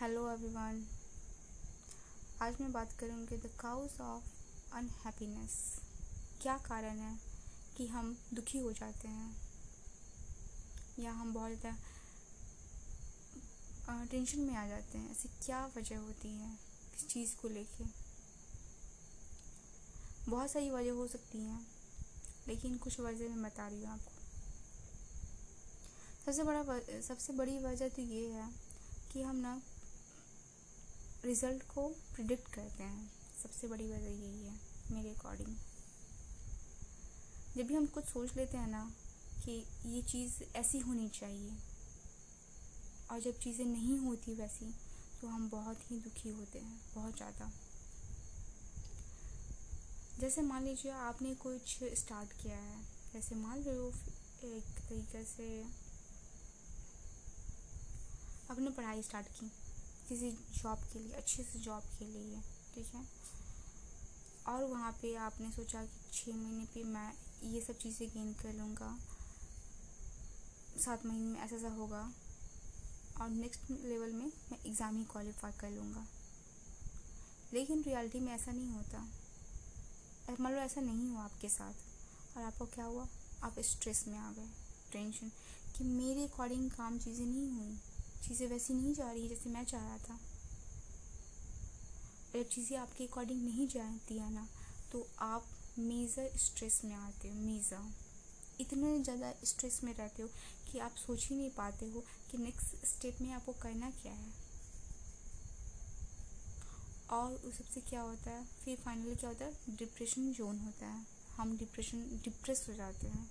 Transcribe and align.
Hello 0.00 0.22
everyone 0.30 0.80
आज 2.42 2.56
मैं 2.60 2.70
बात 2.72 2.90
करूँगी 2.92 3.36
द 3.36 3.50
काउज 3.60 3.90
ऑफ़ 4.00 4.24
अनहैप्पीनेस 4.76 5.52
क्या 6.42 6.56
कारण 6.66 6.98
है 6.98 7.12
कि 7.76 7.86
हम 7.86 8.10
दुखी 8.34 8.58
हो 8.58 8.72
जाते 8.72 9.08
हैं? 9.08 9.30
या 10.98 11.12
हम 11.12 11.32
बहुत 11.34 11.52
ज़्यादा 11.52 11.76
टेंशन 14.10 14.40
में 14.40 14.54
आ 14.54 14.66
जाते 14.68 14.98
हैं? 14.98 15.10
ऐसी 15.10 15.28
क्या 15.46 15.64
वजह 15.76 15.98
होती 15.98 16.32
है 16.32 16.50
किस 16.94 17.08
चीज़ 17.08 17.34
को 17.36 17.48
लेके? 17.48 17.84
बहुत 20.28 20.50
सारी 20.50 20.70
वजह 20.70 20.92
हो 20.92 21.06
सकती 21.06 21.38
हैं, 21.38 21.66
लेकिन 22.48 22.76
कुछ 22.78 23.00
वजह 23.00 23.28
मैं 23.28 23.42
बता 23.42 23.68
रही 23.68 23.84
हूँ 23.84 23.92
आपको। 23.92 24.12
सबसे 26.24 26.42
बड़ा 26.42 26.62
सबसे 27.08 27.32
बड़ी 27.32 27.58
वजह 27.58 27.88
तो 27.88 28.02
ये 28.02 28.26
है 28.32 28.48
कि 29.12 29.22
हम 29.22 29.36
ना 29.36 29.60
रिज़ल्ट 31.26 31.62
को 31.64 31.88
प्रिडिक्ट 32.14 32.52
करते 32.54 32.82
हैं। 32.82 33.10
सबसे 33.42 33.68
बड़ी 33.68 33.86
वजह 33.86 34.10
यही 34.10 34.44
है, 34.44 34.54
मेरे 34.92 35.10
अकॉर्डिंग। 35.10 35.56
जब 37.56 37.66
भी 37.66 37.74
हम 37.74 37.86
कुछ 37.86 38.04
सोच 38.04 38.36
लेते 38.36 38.58
हैं 38.58 38.68
ना 38.68 38.84
कि 39.44 39.52
ये 39.86 40.02
चीज़ 40.04 40.42
ऐसी 40.56 40.78
होनी 40.78 41.08
चाहिए 41.10 41.56
और 43.10 43.20
जब 43.20 43.38
चीज़ें 43.38 43.64
नहीं 43.66 43.98
होती 43.98 44.34
वैसी 44.34 44.72
तो 45.20 45.28
हम 45.28 45.48
बहुत 45.50 45.90
ही 45.90 45.98
दुखी 46.00 46.30
होते 46.30 46.58
हैं, 46.58 46.80
बहुत 46.94 47.16
ज़्यादा। 47.16 47.50
जैसे 50.20 50.42
मान 50.42 50.64
लीजिए 50.64 50.92
आपने 50.92 51.34
कुछ 51.36 51.78
स्टार्ट 51.94 52.32
किया 52.42 52.56
है, 52.56 52.80
जैसे 53.12 53.34
मान 53.36 53.62
लो 53.64 53.88
एक 54.46 54.64
तरीके 54.80 55.24
से 55.24 55.48
आपने 58.50 58.70
पढ़ाई 58.70 59.02
स्टार्ट 59.02 59.26
की। 59.30 59.50
किसी 60.08 60.30
जॉब 60.30 60.78
के 60.92 60.98
लिए, 60.98 61.12
अच्छे 61.12 61.42
से 61.42 61.58
जॉब 61.58 61.82
के 61.98 62.04
लिए, 62.04 62.40
ठीक 62.74 62.86
है? 62.94 63.04
और 64.48 64.64
वहाँ 64.64 64.92
पे 64.92 65.14
आपने 65.16 65.50
सोचा 65.50 65.84
कि 65.84 66.10
छः 66.12 66.36
महीने 66.36 66.64
पे 66.64 66.82
मैं 66.84 67.12
ये 67.44 67.60
सब 67.60 67.78
चीज़ें 67.78 68.08
गेन 68.08 68.32
कर 68.32 68.52
लूँगा। 68.52 68.98
सात 70.84 71.06
महीने 71.06 71.26
में 71.26 71.40
ऐसा 71.40 71.56
ऐसा 71.56 71.68
होगा। 71.68 72.12
और 73.20 73.28
नेक्स्ट 73.28 73.70
लेवल 73.70 74.12
में 74.12 74.26
मैं 74.26 74.58
एग्ज़ाम 74.66 74.96
ही 74.96 75.04
क्वालिफाई 75.04 75.52
कर 75.52 75.70
लूँगा। 75.70 76.06
लेकिन 77.52 77.82
रियलिटी 77.82 78.20
में 78.20 78.32
ऐसा 78.32 78.52
नहीं 78.52 78.70
होता। 78.70 79.08
मान 80.40 80.52
लो 80.52 80.58
ऐसा 80.58 80.80
नहीं 80.80 81.08
हुआ 81.10 81.22
आपके 81.22 81.48
साथ। 81.48 81.74
और 82.36 82.42
आपको 82.42 82.66
क्या 82.66 82.84
हुआ? 82.84 83.08
आप 83.42 83.58
स्ट्रेस 83.58 84.04
में 84.08 84.18
आ 84.18 84.30
गए। 84.32 84.48
टेंशन 84.92 85.30
कि 85.76 85.84
मेरे 85.84 86.24
अकॉर्डिंग 86.24 86.70
काम 86.70 86.98
चीज़ें 86.98 87.26
नहीं 87.26 87.50
हुई। 87.50 87.78
चीज़ें 88.28 88.46
वैसी 88.48 88.74
नहीं 88.74 88.94
जा 88.94 89.10
रही 89.10 89.28
जैसे 89.28 89.50
मैं 89.50 89.64
चाह 89.64 89.82
रहा 89.82 89.98
था। 89.98 90.18
जब 92.34 92.42
चीज़ें 92.44 92.76
आपके 92.78 93.04
अकॉर्डिंग 93.06 93.42
नहीं 93.42 93.66
जाती 93.68 94.18
है 94.18 94.32
ना 94.32 94.46
तो 94.92 95.06
आप 95.20 95.46
मेज़र 95.78 96.30
स्ट्रेस 96.38 96.80
में 96.84 96.94
आते 96.94 97.28
हो, 97.28 97.34
मेज़र। 97.36 97.92
इतने 98.60 98.98
ज़्यादा 99.00 99.32
स्ट्रेस 99.44 99.80
में 99.84 99.92
रहते 99.94 100.22
हो 100.22 100.28
कि 100.66 100.78
आप 100.78 100.94
सोच 100.96 101.26
ही 101.28 101.36
नहीं 101.36 101.50
पाते 101.50 101.86
हो 101.86 102.00
कि 102.30 102.38
नेक्स्ट 102.38 102.86
स्टेप 102.86 103.20
में 103.20 103.32
आपको 103.32 103.52
करना 103.62 103.90
क्या 103.92 104.12
है। 104.12 104.32
और 107.12 107.34
उस 107.34 107.58
सबसे 107.58 107.80
क्या 107.80 108.00
होता 108.00 108.30
है, 108.30 108.44
फिर 108.64 108.76
फाइनली 108.76 109.14
क्या 109.14 109.30
होता 109.30 109.44
है 109.44 109.76
डिप्रेशन 109.76 110.32
जोन 110.32 110.58
होता 110.58 110.86
है। 110.86 111.04
हम 111.36 111.56
डिप्रेशन 111.58 112.04
डिप्रेस 112.24 112.64
हो 112.68 112.74
जाते 112.74 113.06
हैं। 113.06 113.28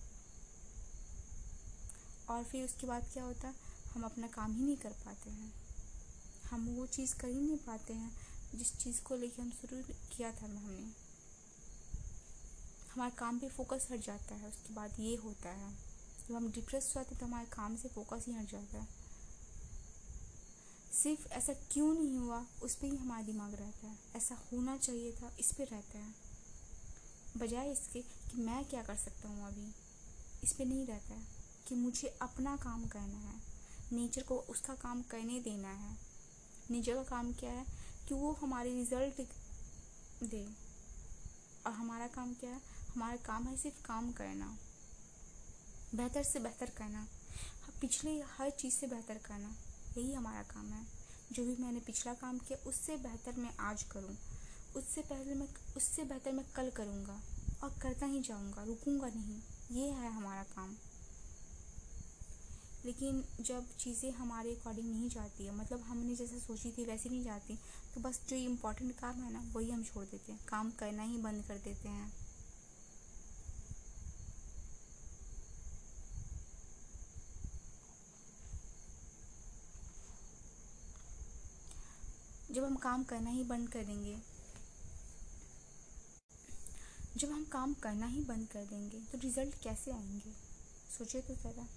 और 2.30 2.44
फिर 2.44 2.66
उसके 2.66 2.88
बाद 2.88 3.10
क्या 3.14 3.24
होता 3.24 3.48
है 3.48 3.65
हम 3.96 4.04
अपना 4.04 4.28
काम 4.28 4.56
ही 4.56 4.64
नहीं 4.64 4.78
कर 4.78 4.90
पाते 4.90 5.30
हैं। 5.30 5.54
हम 6.50 6.68
वो 6.68 6.86
चीज़ 6.86 7.16
कर 7.16 7.28
ही 7.28 7.42
नहीं 7.42 7.58
पाते 7.58 7.94
हैं, 7.94 8.18
जिस 8.56 8.78
चीज़ 8.78 9.02
को 9.02 9.16
लेके 9.16 9.42
हम 9.42 9.52
शुरू 9.52 9.94
किया 10.18 10.32
था 10.32 10.46
हमने। 10.46 11.06
हमारे 12.94 13.16
काम 13.16 13.40
पे 13.40 13.50
फोकस 13.50 13.88
हट 13.92 14.00
जाता 14.00 14.36
है, 14.36 14.48
उसके 14.48 14.74
बाद 14.74 15.00
ये 15.00 15.16
होता 15.16 15.50
है। 15.50 15.76
जब 16.30 16.36
हम 16.36 16.52
डिप्रेस 16.52 16.86
हो 16.86 16.92
जाते 16.94 17.10
हैं 17.10 17.20
तो 17.20 17.26
हमारे 17.26 17.46
काम 17.46 17.76
से 17.76 17.90
फोकस 17.90 18.26
ही 18.28 18.34
हट 18.34 18.52
जाता 18.52 18.78
है। 18.80 18.88
सिर्फ़ 21.04 21.28
ऐसा 21.28 21.54
क्यों 21.54 21.94
नहीं 21.94 22.18
हुआ, 22.18 22.46
उस 22.64 22.76
पर 22.76 22.86
ही 22.86 22.96
हमारा 22.96 23.22
दिमाग 23.22 23.56
रहता 23.56 23.88
है। 23.88 23.98
ऐसा 24.16 24.36
होना 24.36 24.78
चाहिए 24.78 25.12
था, 25.12 25.36
इस 25.40 25.54
पर 25.54 25.68
रहता 25.68 25.98
है। 25.98 26.16
बजाय 27.38 27.72
इसके 27.72 28.02
कि 28.02 28.42
मैं 28.42 28.66
क्या 28.66 28.84
कर 28.84 28.96
सकता 28.96 29.30
हूँ 29.30 29.48
अभी, 29.48 29.76
इस 30.44 30.54
पर 30.54 30.66
नहीं 30.66 30.86
रहता 30.86 31.14
है 31.14 31.28
कि 31.68 31.76
मुझे 31.76 32.08
अपना 32.08 32.58
काम 32.58 32.86
करना 32.86 33.20
है। 33.20 33.55
नेचर 33.92 34.24
को 34.24 34.40
उसका 34.40 34.74
काम 34.74 35.02
करने 35.02 35.42
देना 35.42 35.70
है। 35.70 35.98
नेचर 36.72 36.96
का 36.96 37.04
काम 37.04 37.34
क्या 37.34 37.52
है? 37.52 37.66
कि 38.08 38.14
वो 38.14 38.32
हमारे 38.32 38.70
रिज़ल्ट 38.70 39.28
दे। 40.24 40.54
और 41.68 41.72
हमारा 41.72 42.08
काम 42.08 42.34
क्या 42.34 42.50
है? 42.50 42.62
हमारा 42.96 43.16
काम 43.16 43.44
है 43.44 43.58
सिर्फ़ 43.58 43.86
काम 43.86 44.12
करना। 44.12 44.58
बेहतर 45.96 46.24
से 46.24 46.40
बेहतर 46.40 46.70
करना। 46.70 47.08
पिछले 47.82 48.22
हर 48.22 48.50
चीज़ 48.50 48.74
से 48.74 48.88
बेहतर 48.88 49.18
करना। 49.18 49.56
यही 49.98 50.14
हमारा 50.14 50.44
काम 50.44 50.70
है। 50.70 50.86
जो 51.32 51.46
भी 51.46 51.64
मैंने 51.64 51.80
पिछला 51.80 52.14
काम 52.14 52.38
किया, 52.38 52.70
उससे 52.70 52.98
बेहतर 52.98 53.36
मैं 53.36 53.58
आज 53.58 53.84
करूँ। 53.84 54.16
उससे 54.76 55.02
पहले 55.02 55.34
मैं, 55.34 55.48
उससे 55.78 56.04
बेहतर 56.04 56.32
मैं 56.32 56.52
कल 56.52 56.70
करूँगा। 56.70 57.22
और 57.64 57.80
करता 57.82 58.06
ही 58.06 58.22
जाऊँगा, 58.22 58.64
रुकूँगा 58.64 59.08
नहीं। 59.08 59.42
ये 59.72 59.90
है 59.90 60.12
हमारा 60.12 60.44
काम। 60.44 60.76
लेकिन 62.86 63.24
जब 63.42 63.68
चीज़ें 63.80 64.12
हमारे 64.12 64.56
अकॉर्डिंग 64.56 64.90
नहीं 64.90 65.10
जाती 65.10 65.46
है 65.46 65.56
मतलब 65.56 65.82
हमने 65.82 66.16
जैसे 66.16 66.40
सोची 66.40 66.72
थी 66.72 66.86
वैसे 66.86 67.10
नहीं 67.10 67.24
जाती 67.24 67.58
तो 67.96 68.02
बस 68.02 68.20
जो 68.30 68.36
इम्पोर्टेंट 68.36 68.92
काम 69.00 69.24
है 69.24 69.32
ना, 69.34 69.44
वही 69.54 69.70
हम 69.72 69.84
छोड़ 69.84 70.06
देते 70.06 70.32
हैं। 70.32 70.46
काम 70.48 70.72
करना 70.80 71.04
ही 71.04 71.18
बंद 71.18 71.44
कर 71.48 71.58
देते 71.58 71.90
हैं। 71.90 72.12
जब 82.52 82.64
हम 82.64 82.76
काम 82.76 83.04
करना 83.04 83.30
ही 83.30 83.44
बंद 83.44 83.70
कर 83.70 83.84
देंगे 83.84 84.16
जब 87.18 87.32
हम 87.32 87.44
काम 87.52 87.74
करना 87.74 88.06
ही 88.06 88.22
बंद 88.22 88.48
कर 88.48 88.66
देंगे 88.66 89.00
तो 89.12 89.18
रिज़ल्ट 89.18 89.62
कैसे 89.64 89.92
आएँगे? 89.92 90.32
सोचिए 90.98 91.22
तो 91.22 91.36
ज़रा। 91.36 91.68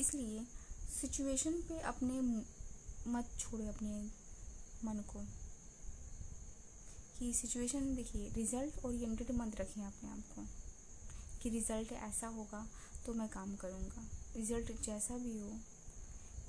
इसलिए 0.00 0.44
सिचुएशन 1.00 1.52
पे 1.52 1.78
अपने 1.80 2.20
मत 3.10 3.30
छोड़े 3.38 3.68
अपने 3.68 4.02
मन 4.84 5.02
को। 5.08 5.24
कि 7.18 7.32
सिचुएशन 7.34 7.94
देखिए 7.94 8.28
रिज़ल्ट 8.28 8.84
ओरिएंटेड 8.84 9.30
मत 9.32 9.56
रखिए 9.56 9.84
अपने 9.84 10.10
आप 10.10 10.22
को। 10.36 10.46
कि 11.42 11.48
रिज़ल्ट 11.48 11.92
ऐसा 11.92 12.26
होगा 12.26 12.66
तो 13.06 13.14
मैं 13.14 13.28
काम 13.28 13.54
करूँगा। 13.56 14.04
रिज़ल्ट 14.36 14.72
जैसा 14.82 15.16
भी 15.18 15.38
हो, 15.40 15.50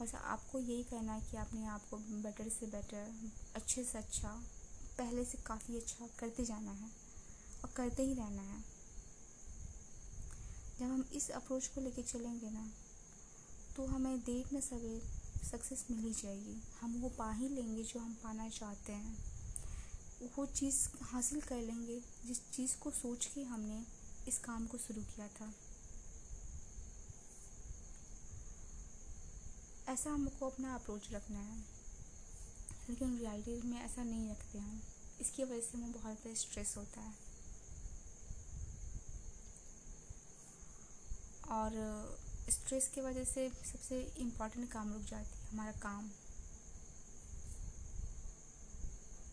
बस 0.01 0.15
आपको 0.15 0.59
यही 0.59 0.83
करना 0.83 1.13
है 1.13 1.21
कि 1.21 1.37
अपने 1.37 1.65
आप 1.65 1.89
को 1.89 1.97
बेटर 1.97 2.49
से 2.49 2.65
बेटर 2.65 3.13
अच्छे 3.55 3.83
से 3.83 3.97
अच्छा 3.97 4.29
पहले 4.97 5.25
से 5.25 5.37
काफ़ी 5.37 5.77
अच्छा 5.77 6.07
करते 6.19 6.45
जाना 6.45 6.71
है 6.71 6.89
और 7.63 7.71
करते 7.75 8.03
ही 8.03 8.13
रहना 8.13 8.41
है। 8.41 8.63
जब 10.79 10.85
हम 10.85 11.05
इस 11.13 11.29
अप्रोच 11.29 11.67
को 11.67 11.81
लेके 11.81 12.01
चलेंगे 12.03 12.49
ना 12.49 12.69
तो 13.77 13.85
हमें 13.85 14.19
देर 14.19 14.57
न 14.57 14.59
सवेर 14.59 15.01
सक्सेस 15.51 15.85
मिल 15.91 15.99
ही 15.99 16.13
जाएगी। 16.13 16.61
हम 16.81 17.01
वो 17.01 17.09
पा 17.09 17.31
ही 17.31 17.49
लेंगे 17.49 17.83
जो 17.83 17.99
हम 17.99 18.13
पाना 18.13 18.49
चाहते 18.49 18.93
हैं। 18.93 19.17
वो 20.37 20.45
चीज़ 20.45 20.87
हासिल 21.01 21.41
कर 21.41 21.55
लेंगे, 21.55 22.01
जिस 22.25 22.51
चीज़ 22.51 22.77
को 22.77 22.91
सोच 22.91 23.25
के 23.25 23.41
हमने 23.41 23.85
इस 24.27 24.37
काम 24.37 24.67
को 24.67 24.77
शुरू 24.77 25.01
किया 25.01 25.27
था। 25.27 25.53
ऐसा 29.89 30.09
हमको 30.09 30.49
अपना 30.49 30.75
अप्रोच 30.75 31.11
रखना 31.11 31.39
है। 31.39 31.57
लेकिन 32.89 33.17
रियलिटी 33.19 33.67
में 33.67 33.81
ऐसा 33.81 34.03
नहीं 34.03 34.29
रखते 34.29 34.57
हम। 34.57 34.81
इसकी 35.21 35.43
वजह 35.43 35.61
से 35.61 35.77
हमें 35.77 35.91
बहुत 35.91 36.21
ज़्यादा 36.21 36.33
स्ट्रेस 36.33 36.77
होता 36.77 37.01
है। 37.01 37.13
और 41.49 41.71
स्ट्रेस 42.49 42.87
की 42.87 43.01
वजह 43.01 43.23
से 43.23 43.49
सबसे 43.49 43.99
इंपॉर्टेंट 44.19 44.71
काम 44.71 44.93
रुक 44.93 45.01
जाती 45.01 45.29
है, 45.29 45.47
हमारा 45.51 45.71
काम। 45.71 46.09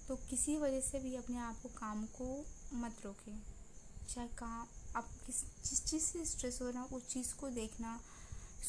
तो 0.09 0.17
किसी 0.31 0.57
वजह 0.57 0.81
से 0.81 0.99
भी 1.01 1.15
अपने 1.17 1.39
आप 1.39 1.61
को 1.63 1.69
काम 1.69 2.05
को 2.07 2.27
मत 2.75 2.97
रोकें। 3.05 3.39
चाहे 4.15 4.27
काम, 4.29 4.67
आप 4.97 5.09
किस, 5.27 5.41
जिस 5.65 5.85
चीज़ 5.85 6.03
से 6.03 6.25
स्ट्रेस 6.25 6.59
हो 6.63 6.71
रहा 6.71 6.83
हो, 6.83 6.97
उस 6.97 7.09
चीज़ 7.09 7.35
को 7.35 7.49
देखना, 7.51 8.01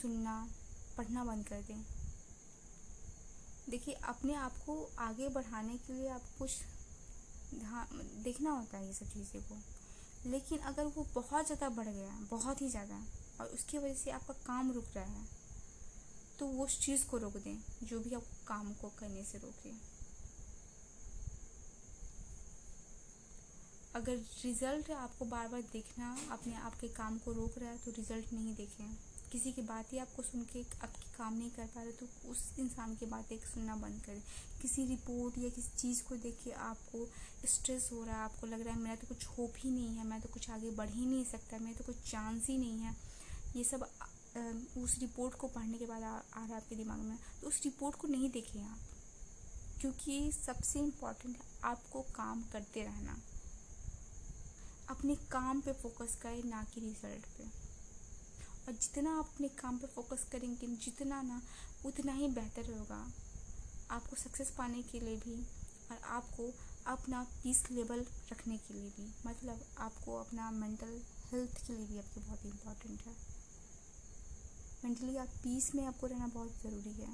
सुनना, 0.02 0.38
पढ़ना 0.98 1.24
बंद 1.24 1.48
कर 1.48 1.62
दें। 1.62 1.84
देखिए, 3.70 3.94
अपने 3.94 4.34
आप 4.36 4.58
को 4.66 4.92
आगे 5.00 5.30
बढ़ाने 5.30 5.78
के 5.78 5.94
लिए 5.94 6.10
आप 6.10 6.24
कुछ 6.40 6.52
देखना 8.24 8.52
होता 8.52 8.78
है 8.78 8.88
ये 8.88 8.94
सब 8.94 9.06
चीज़ें 9.06 9.42
को। 9.42 9.58
लेकिन 10.30 10.60
अगर 10.60 10.86
वो 10.86 11.08
बहुत 11.16 11.46
ज़्यादा 11.46 11.70
बढ़ 11.70 11.88
गया, 11.88 12.18
बहुत 12.30 12.62
ही 12.62 12.70
ज़्यादा 12.70 13.04
और 13.42 13.48
उसकी 13.48 13.78
वजह 13.78 13.94
से 13.94 14.12
आपका 14.12 14.34
काम 14.46 14.72
रुक 14.72 14.86
रहा 14.96 15.06
है। 15.06 15.26
तो 16.40 16.46
वो 16.48 16.66
उस 16.66 16.80
चीज़ 16.80 17.06
को 17.06 17.18
रोक 17.18 17.38
दें, 17.38 17.58
जो 17.84 18.00
भी 18.00 18.16
आप 18.16 18.24
काम 18.48 18.74
को 18.74 18.90
करने 19.00 19.24
से 19.24 19.38
रोके। 19.38 19.74
अगर 23.96 24.16
रिज़ल्ट 24.44 24.90
आपको 24.92 25.26
बार 25.26 25.48
बार 25.48 25.62
देखना, 25.64 26.18
अपने 26.32 26.56
आपके 26.56 26.88
काम 26.88 27.18
को 27.18 27.34
रोक 27.34 27.58
रहा 27.58 27.70
है 27.70 27.78
तो 27.78 27.92
रिज़ल्ट 27.92 28.34
नहीं 28.34 28.56
देखें। 28.56 28.98
किसी 29.32 29.52
की 29.52 29.62
बात 29.62 29.94
ही 29.94 29.98
आपको 29.98 30.22
सुन 30.22 30.44
के 30.44 30.62
आपके 30.84 31.12
काम 31.18 31.34
नहीं 31.34 31.50
कर 31.52 31.66
पा 31.66 31.82
रहे 31.82 31.92
तो 31.92 32.30
उस 32.30 32.44
इंसान 32.60 32.96
की 32.96 33.06
बातें 33.06 33.38
सुनना 33.46 33.76
बंद 33.76 34.02
करें। 34.06 34.22
किसी 34.62 34.86
रिपोर्ट 34.86 35.38
या 35.38 35.50
किसी 35.50 35.78
चीज़ 35.78 36.04
को 36.04 36.16
देख 36.16 36.40
के 36.44 36.52
आपको 36.52 37.06
स्ट्रेस 37.48 37.90
हो 37.94 38.04
रहा 38.04 38.16
है, 38.16 38.24
आपको 38.24 38.48
लग 38.48 38.62
रहा 38.62 38.74
है, 38.74 38.80
मेरा 38.82 38.96
तो 38.96 39.08
कुछ 39.08 39.26
होप 39.28 39.54
ही 39.58 39.72
नहीं 39.72 39.96
है, 39.98 40.04
मैं 40.04 40.22
तो 40.22 40.30
कुछ 40.30 40.50
आगे 40.50 40.72
बढ़ 40.72 40.90
ही 40.90 41.06
नहीं 41.06 41.26
सकता, 41.26 41.58
मेरा 41.58 41.78
तो 41.78 41.84
कुछ 41.84 42.12
चांस 42.12 42.48
ही 42.48 42.58
नहीं 42.58 42.80
है। 42.80 42.96
ये 43.56 43.64
सब 43.64 43.88
उस 44.78 44.98
रिपोर्ट 45.00 45.36
को 45.36 45.48
पढ़ने 45.48 45.78
के 45.78 45.86
बाद 45.86 46.04
आ, 46.04 46.08
आ 46.08 46.20
रहा 46.36 46.44
है 46.44 46.56
आपके 46.56 46.76
दिमाग 46.76 47.00
में। 47.00 47.18
तो 47.42 47.48
उस 47.48 47.62
रिपोर्ट 47.64 47.96
को 47.96 48.08
नहीं 48.08 48.30
देखें 48.30 48.64
आप 48.64 48.80
क्योंकि 49.82 50.32
सबसे 50.32 50.80
इंपॉर्टेंट 50.80 51.36
है 51.38 51.44
आपको 51.64 52.02
काम 52.16 52.42
करते 52.44 52.84
रहना। 52.84 53.18
अपने 54.90 55.16
काम 55.32 55.62
पे 55.62 55.74
फोकस 55.74 56.16
करें 56.16 56.44
ना 56.44 56.64
कि 56.64 56.82
रिज़ल्ट 56.82 57.26
पे। 57.38 57.44
और 58.66 58.74
जितना 58.74 59.18
आप 59.20 59.30
अपने 59.34 59.48
काम 59.60 59.78
पे 59.78 59.88
फोकस 59.88 60.28
करेंगे 60.32 60.68
जितना 60.76 61.22
ना 61.22 61.42
उतना 61.86 62.14
ही 62.14 62.28
बेहतर 62.30 62.74
होगा 62.74 63.06
आपको 63.92 64.16
सक्सेस 64.16 64.54
पाने 64.58 64.82
के 64.84 65.00
लिए 65.00 65.16
भी 65.16 65.36
और 65.92 65.98
आपको 66.10 66.52
अपना 66.88 67.24
पीस 67.44 67.64
लेवल 67.72 68.06
रखने 68.32 68.58
के 68.58 68.74
लिए 68.74 68.90
भी। 68.90 69.08
मतलब 69.28 69.66
आपको 69.80 70.16
अपना 70.16 70.50
मेंटल 70.52 71.02
हेल्थ 71.32 71.66
के 71.68 71.74
लिए 71.74 71.86
भी 71.88 71.98
आपके 72.00 72.22
बहुत 72.22 72.46
इम्पोर्टेंट 72.46 73.02
है। 73.02 73.35
मेंटली 74.86 75.16
आप 75.18 75.28
पीस 75.44 75.70
में 75.76 75.86
आपको 75.86 76.08
रहना 76.08 76.26
बहुत 76.34 76.58
ज़रूरी 76.64 76.92
है। 76.94 77.08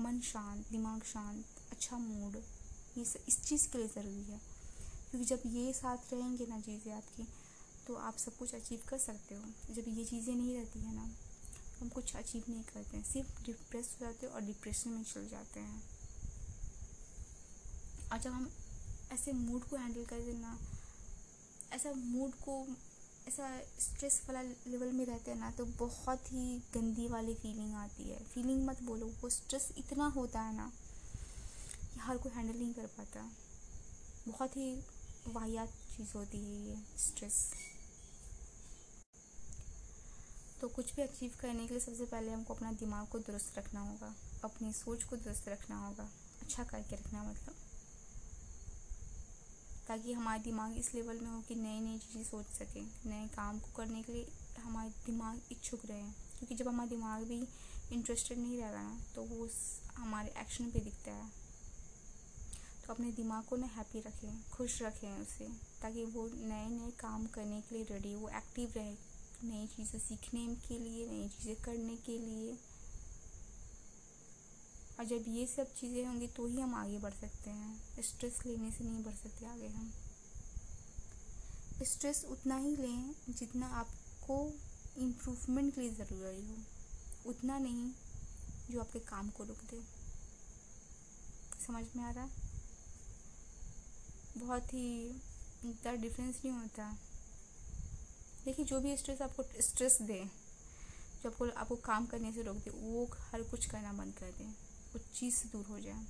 मन 0.00 0.20
शांत, 0.24 0.64
दिमाग 0.70 1.02
शांत 1.04 1.44
अच्छा 1.72 1.96
मूड 1.98 2.36
ये 2.98 3.02
इस 3.28 3.36
चीज़ 3.44 3.66
के 3.72 3.78
लिए 3.78 3.88
ज़रूरी 3.88 4.22
है। 4.22 4.38
क्योंकि 5.10 5.24
जब 5.26 5.42
ये 5.46 5.72
साथ 5.72 6.12
रहेंगे 6.12 6.46
ना 6.46 6.60
चीज़ें 6.60 6.92
आपकी 6.92 7.26
तो 7.86 7.94
आप 7.96 8.16
सब 8.16 8.36
कुछ 8.36 8.54
अचीव 8.54 8.82
कर 8.88 8.98
सकते 8.98 9.34
हो। 9.34 9.74
जब 9.74 9.88
ये 9.88 10.04
चीज़ें 10.04 10.34
नहीं 10.34 10.54
रहती 10.54 10.80
है 10.80 10.94
ना 10.94 11.04
तो 11.04 11.84
हम 11.84 11.88
कुछ 11.90 12.14
अचीव 12.16 12.44
नहीं 12.48 12.62
करते 12.64 12.96
हैं। 12.96 13.04
सिर्फ़ 13.04 13.44
डिप्रेस 13.46 13.94
हो 13.94 14.06
जाते 14.06 14.26
हैं 14.26 14.32
और 14.32 14.40
डिप्रेशन 14.42 14.90
में 14.90 15.02
चल 15.04 15.28
जाते 15.28 15.60
हैं। 15.60 15.82
और 18.12 18.18
जब 18.18 18.30
हम 18.30 18.50
ऐसे 19.12 19.32
मूड 19.34 19.64
को 19.64 19.76
हैंडल 19.76 20.04
कर 20.04 20.20
देना 20.22 20.58
ऐसा 21.72 21.92
मूड 21.92 22.34
को 22.38 22.62
ऐसा 23.28 23.48
स्ट्रेस 23.80 24.20
वाला 24.28 24.42
लेवल 24.42 24.92
में 24.92 25.04
रहते 25.06 25.30
हैं 25.30 25.38
ना 25.38 25.50
तो 25.50 25.64
बहुत 25.78 26.32
ही 26.32 26.58
गंदी 26.74 27.06
वाली 27.08 27.34
फीलिंग 27.34 27.74
आती 27.76 28.08
है। 28.10 28.18
फीलिंग 28.24 28.64
मत 28.66 28.82
बोलो, 28.82 29.06
वो 29.22 29.28
स्ट्रेस 29.30 29.68
इतना 29.78 30.06
होता 30.16 30.40
है 30.40 30.56
ना 30.56 30.70
कि 31.92 32.00
हर 32.00 32.18
कोई 32.18 32.32
हैंडल 32.32 32.58
नहीं 32.58 32.72
कर 32.74 32.86
पाता। 32.98 33.28
बहुत 34.28 34.56
ही 34.56 34.74
वाहियात 35.28 35.68
चीज़ 35.96 36.16
होती 36.16 36.38
है 36.38 36.60
ये 36.66 36.76
स्ट्रेस 36.98 37.38
तो 40.60 40.68
कुछ 40.68 40.94
भी 40.96 41.02
अचीव 41.02 41.32
करने 41.40 41.66
के 41.66 41.74
लिए 41.74 41.80
सबसे 41.80 42.04
पहले 42.06 42.32
हमको 42.32 42.54
अपना 42.54 42.72
दिमाग 42.74 43.06
को 43.08 43.18
दुरुस्त 43.20 43.58
रखना 43.58 43.80
होगा, 43.80 44.14
अपनी 44.44 44.72
सोच 44.74 45.04
को 45.04 45.16
दुरुस्त 45.16 45.48
रखना 45.48 45.76
होगा। 45.78 46.08
अच्छा 46.42 46.64
करके 46.64 46.96
रखना 46.96 47.22
मतलब। 47.24 47.54
ताकि 49.90 50.12
हमारा 50.12 50.42
दिमाग 50.42 50.76
इस 50.78 50.94
लेवल 50.94 51.20
में 51.20 51.30
हो 51.30 51.40
कि 51.40 51.54
नई 51.54 51.80
नई 51.80 51.98
चीज़ें 51.98 52.24
सोच 52.24 52.46
सकें, 52.48 52.82
नए 53.06 53.26
काम 53.28 53.58
को 53.58 53.68
करने 53.76 54.02
के 54.02 54.12
लिए 54.12 54.26
हमारा 54.60 54.88
दिमाग 55.06 55.40
इच्छुक 55.52 55.86
रहे। 55.86 56.02
क्योंकि 56.02 56.54
जब 56.54 56.68
हमारा 56.68 56.88
दिमाग 56.90 57.22
भी 57.22 57.40
इंटरेस्टेड 57.92 58.38
नहीं 58.38 58.58
रहेगा 58.58 58.82
ना 58.82 59.00
तो 59.14 59.22
वो 59.22 59.48
हमारे 59.96 60.32
एक्शन 60.38 60.70
पे 60.70 60.80
दिखता 60.80 61.12
है। 61.12 61.28
तो 62.86 62.92
अपने 62.94 63.10
दिमाग 63.12 63.44
को 63.44 63.56
ना 63.56 63.66
हैप्पी 63.66 64.00
रखें, 64.00 64.42
खुश 64.52 64.80
रखें 64.82 65.10
उसे, 65.12 65.48
ताकि 65.82 66.04
वो 66.04 66.28
नए 66.34 66.68
नए 66.68 66.90
काम 67.00 67.26
करने 67.26 67.60
के 67.60 67.74
लिए 67.74 67.84
रेडी 67.90 68.14
वो 68.14 68.28
एक्टिव 68.28 68.72
रहे। 68.76 68.94
नई 69.44 69.66
चीज़ें 69.66 69.98
सीखने 69.98 70.46
के 70.68 70.78
लिए, 70.78 71.06
नई 71.08 71.28
चीज़ें 71.28 71.56
करने 71.56 71.96
के 71.96 72.18
लिए। 72.18 72.56
और 75.00 75.06
जब 75.06 75.24
ये 75.28 75.46
सब 75.46 75.74
चीज़ें 75.74 76.06
होंगी 76.06 76.26
तो 76.26 76.46
ही 76.46 76.60
हम 76.60 76.74
आगे 76.74 76.98
बढ़ 76.98 77.12
सकते 77.12 77.50
हैं। 77.50 78.02
स्ट्रेस 78.02 78.40
लेने 78.46 78.70
से 78.70 78.84
नहीं 78.84 79.04
बढ़ 79.04 79.14
सकते 79.14 79.46
आगे 79.46 79.68
हम। 79.68 79.92
स्ट्रेस 81.82 82.24
उतना 82.24 82.56
ही 82.56 82.76
लें 82.76 83.14
जितना 83.28 83.66
आपको 83.66 84.52
इम्प्रूवमेंट 84.98 85.74
के 85.74 85.80
लिए 85.80 85.90
ज़रूरी 85.90 86.46
हो। 86.46 86.56
उतना 87.30 87.58
नहीं 87.58 87.92
जो 88.70 88.80
आपके 88.80 88.98
काम 88.98 89.30
को 89.30 89.44
रुक 89.44 89.56
दे। 89.56 89.82
समझ 91.66 91.86
में 91.96 92.04
आ 92.04 92.10
रहा 92.10 92.24
है? 92.24 92.30
बहुत 94.38 94.74
ही 94.74 95.06
इतना 95.64 95.92
डिफरेंस 95.92 96.42
नहीं 96.44 96.54
होता। 96.54 96.98
देखिए, 98.44 98.64
जो 98.64 98.80
भी 98.80 98.96
स्ट्रेस 98.96 99.22
आपको 99.22 99.42
स्ट्रेस 99.60 100.02
दे, 100.02 100.24
जो 101.22 101.30
आपको 101.30 101.48
आपको 101.48 101.76
काम 101.76 102.06
करने 102.06 102.32
से 102.32 102.42
रोक 102.42 102.56
दे, 102.56 102.70
वो 102.70 103.10
हर 103.14 103.42
कुछ 103.42 103.66
करना 103.66 103.92
बंद 103.92 104.14
कर 104.14 104.30
दें। 104.30 104.69
वो 104.94 105.00
चीज़ 105.14 105.34
से 105.34 105.48
दूर 105.48 105.66
हो 105.66 105.80
जाए। 105.80 106.06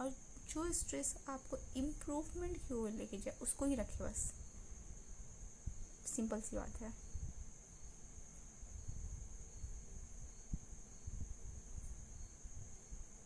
और 0.00 0.10
जो 0.48 0.72
स्ट्रेस 0.72 1.16
आपको 1.28 1.58
इम्प्रूवमेंट 1.76 2.56
की 2.56 2.74
ओर 2.74 2.90
लेके 2.90 3.18
जाए, 3.18 3.38
उसको 3.42 3.64
ही 3.64 3.74
रखे 3.74 4.04
बस। 4.04 4.32
सिंपल 6.16 6.40
सी 6.40 6.56
बात 6.56 6.80
है। 6.80 7.09